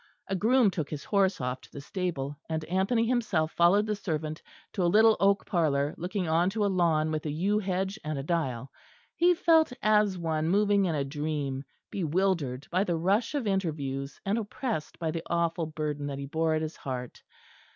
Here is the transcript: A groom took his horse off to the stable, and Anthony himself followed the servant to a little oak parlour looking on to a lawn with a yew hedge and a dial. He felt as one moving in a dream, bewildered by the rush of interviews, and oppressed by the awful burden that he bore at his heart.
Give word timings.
A 0.27 0.35
groom 0.35 0.71
took 0.71 0.89
his 0.89 1.03
horse 1.03 1.39
off 1.39 1.61
to 1.61 1.71
the 1.71 1.79
stable, 1.79 2.35
and 2.49 2.65
Anthony 2.65 3.05
himself 3.05 3.51
followed 3.51 3.85
the 3.85 3.95
servant 3.95 4.41
to 4.73 4.81
a 4.81 4.89
little 4.91 5.15
oak 5.19 5.45
parlour 5.45 5.93
looking 5.95 6.27
on 6.27 6.49
to 6.49 6.65
a 6.65 6.73
lawn 6.73 7.11
with 7.11 7.27
a 7.27 7.31
yew 7.31 7.59
hedge 7.59 7.99
and 8.03 8.17
a 8.17 8.23
dial. 8.23 8.71
He 9.15 9.35
felt 9.35 9.71
as 9.79 10.17
one 10.17 10.49
moving 10.49 10.85
in 10.85 10.95
a 10.95 11.05
dream, 11.05 11.63
bewildered 11.91 12.65
by 12.71 12.83
the 12.83 12.97
rush 12.97 13.35
of 13.35 13.45
interviews, 13.45 14.19
and 14.25 14.39
oppressed 14.39 14.97
by 14.97 15.11
the 15.11 15.21
awful 15.27 15.67
burden 15.67 16.07
that 16.07 16.17
he 16.17 16.25
bore 16.25 16.55
at 16.55 16.63
his 16.63 16.77
heart. 16.77 17.21